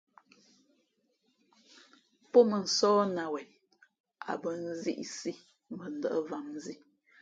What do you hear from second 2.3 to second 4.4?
Pó mᾱnsóh nāt wen a